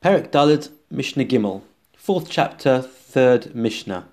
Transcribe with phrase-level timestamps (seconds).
[0.00, 1.62] Perek Dalet Mishnah Gimel,
[1.96, 4.06] fourth chapter, third Mishnah.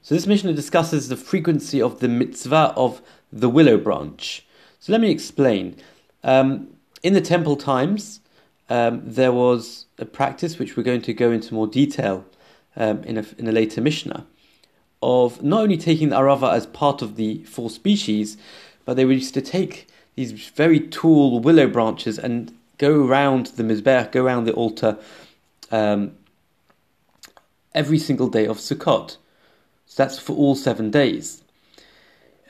[0.00, 4.46] So this Mishnah discusses the frequency of the mitzvah of the willow branch.
[4.80, 5.76] So let me explain.
[6.24, 6.68] Um,
[7.02, 8.20] in the temple times,
[8.70, 12.24] um, there was a practice which we're going to go into more detail
[12.74, 14.26] um, in, a, in a later Mishnah
[15.02, 18.38] of not only taking the arava as part of the four species,
[18.86, 24.10] but they used to take these very tall willow branches and go around the mizbeach,
[24.10, 24.98] go around the altar
[25.70, 26.10] um,
[27.72, 29.18] every single day of Sukkot.
[29.86, 31.44] So that's for all seven days.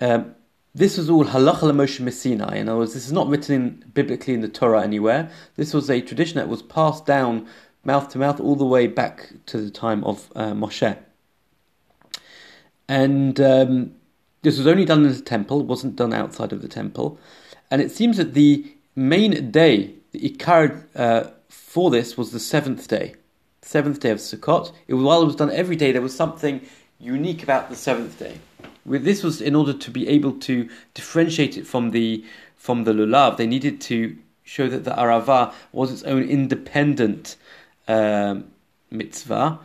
[0.01, 0.35] Um,
[0.75, 2.55] this was all halacha Moshe miSinai.
[2.55, 5.31] In other words, this is not written in, biblically in the Torah anywhere.
[5.57, 7.47] This was a tradition that was passed down
[7.85, 10.97] mouth to mouth all the way back to the time of uh, Moshe.
[12.89, 13.97] And um,
[14.41, 17.19] this was only done in the temple; it wasn't done outside of the temple.
[17.71, 23.15] And it seems that the main day Ikar uh, for this was the seventh day,
[23.63, 24.73] seventh day of Sukkot.
[24.87, 26.61] It was, while it was done every day, there was something
[27.01, 28.39] unique about the seventh day.
[28.85, 32.25] With this was in order to be able to differentiate it from the
[32.57, 33.37] from the lulav.
[33.37, 37.37] They needed to show that the arava was its own independent
[37.89, 38.45] um,
[38.91, 39.59] mitzvah,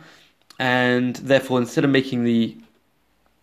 [0.58, 2.56] and therefore instead of making the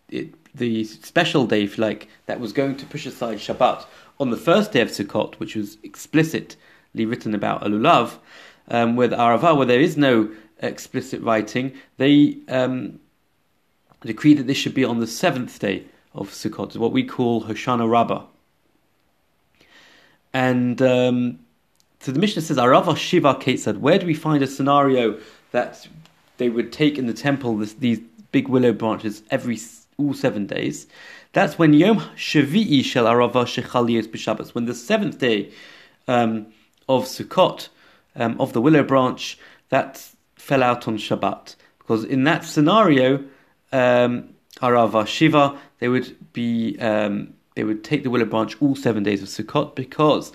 [0.09, 3.85] it, the special day, if like, that was going to push aside Shabbat
[4.19, 6.55] on the first day of Sukkot, which was explicit
[7.03, 8.17] written about Alulav,
[8.69, 10.29] um, with Arava, where there is no
[10.59, 12.99] explicit writing, they um,
[14.01, 17.89] decree that this should be on the seventh day of Sukkot, what we call Hoshana
[17.89, 18.23] Rabbah.
[20.33, 21.39] And um,
[21.99, 23.79] so the Mishnah says, Arava Shiva Ketzad.
[23.79, 25.19] Where do we find a scenario
[25.51, 25.87] that
[26.37, 27.99] they would take in the temple this, these
[28.31, 29.59] big willow branches every
[29.97, 30.87] all seven days?
[31.33, 35.51] That's when Yom Shavi'i Shel Arava Shechaliyos B'Shabbos, when the seventh day
[36.07, 36.47] um,
[36.87, 37.69] of Sukkot,
[38.15, 39.37] um, of the willow branch,
[39.69, 41.55] that fell out on Shabbat.
[41.79, 43.23] Because in that scenario,
[43.71, 44.29] um,
[44.61, 49.21] Arava Shiva, they would be um, they would take the willow branch all seven days
[49.21, 50.31] of Sukkot because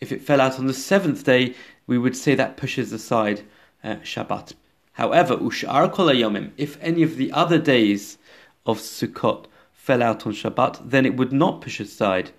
[0.00, 1.54] if it fell out on the seventh day,
[1.86, 3.42] we would say that pushes aside
[3.82, 4.54] uh, Shabbat.
[4.92, 8.18] However, Ushar Kolayomim, if any of the other days
[8.66, 12.30] of Sukkot fell out on Shabbat, then it would not push aside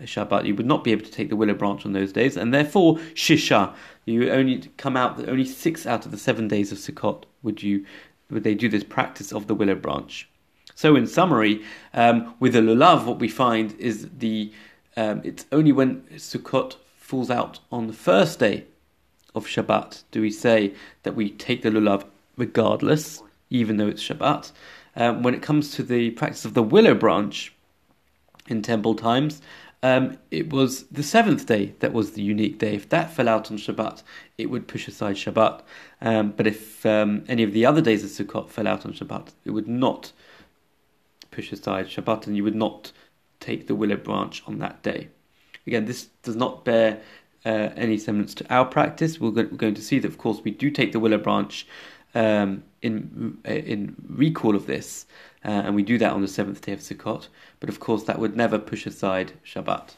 [0.00, 2.52] Shabbat, you would not be able to take the willow branch on those days, and
[2.52, 7.24] therefore Shisha, you only come out only six out of the seven days of Sukkot
[7.42, 7.84] would you
[8.30, 10.28] would they do this practice of the willow branch.
[10.74, 14.52] So, in summary, um, with the lulav, what we find is the
[14.96, 18.64] um, it's only when Sukkot falls out on the first day
[19.34, 22.04] of Shabbat do we say that we take the lulav
[22.36, 24.52] regardless, even though it's Shabbat.
[24.96, 27.54] Um, when it comes to the practice of the willow branch
[28.48, 29.40] in temple times,
[29.82, 32.74] um, it was the seventh day that was the unique day.
[32.74, 34.02] If that fell out on Shabbat,
[34.38, 35.62] it would push aside Shabbat.
[36.00, 39.32] Um, but if um, any of the other days of Sukkot fell out on Shabbat,
[39.44, 40.12] it would not
[41.32, 42.92] push aside Shabbat, and you would not
[43.40, 45.08] take the willow branch on that day.
[45.66, 47.00] Again, this does not bear
[47.44, 49.20] uh, any semblance to our practice.
[49.20, 51.66] We're, go- we're, going to see that, of course, we do take the willow branch
[52.14, 55.06] um, in in recall of this,
[55.44, 57.28] uh, and we do that on the seventh day of Sukkot.
[57.60, 59.94] But of course, that would never push aside Shabbat.